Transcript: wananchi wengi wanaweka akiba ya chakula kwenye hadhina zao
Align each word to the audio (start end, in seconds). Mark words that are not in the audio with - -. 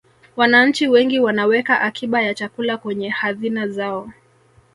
wananchi 0.35 0.87
wengi 0.87 1.19
wanaweka 1.19 1.81
akiba 1.81 2.21
ya 2.21 2.33
chakula 2.33 2.77
kwenye 2.77 3.09
hadhina 3.09 3.67
zao 3.67 4.09